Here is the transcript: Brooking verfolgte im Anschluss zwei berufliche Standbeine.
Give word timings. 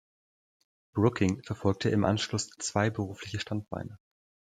Brooking 0.93 1.43
verfolgte 1.43 1.89
im 1.89 2.05
Anschluss 2.05 2.49
zwei 2.57 2.89
berufliche 2.89 3.39
Standbeine. 3.39 3.99